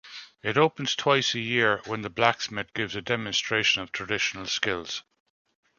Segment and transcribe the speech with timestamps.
[0.41, 5.03] It opens twice a year when the blacksmith gives a demonstration of traditional skills.